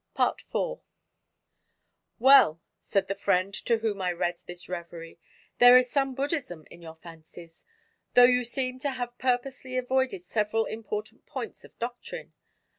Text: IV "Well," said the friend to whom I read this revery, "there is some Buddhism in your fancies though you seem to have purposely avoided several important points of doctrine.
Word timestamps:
IV 0.19 0.47
"Well," 2.17 2.59
said 2.79 3.07
the 3.07 3.13
friend 3.13 3.53
to 3.53 3.77
whom 3.77 4.01
I 4.01 4.11
read 4.11 4.39
this 4.47 4.67
revery, 4.67 5.19
"there 5.59 5.77
is 5.77 5.91
some 5.91 6.15
Buddhism 6.15 6.65
in 6.71 6.81
your 6.81 6.95
fancies 6.95 7.65
though 8.15 8.23
you 8.23 8.43
seem 8.43 8.79
to 8.79 8.89
have 8.89 9.19
purposely 9.19 9.77
avoided 9.77 10.25
several 10.25 10.65
important 10.65 11.27
points 11.27 11.63
of 11.63 11.77
doctrine. 11.77 12.33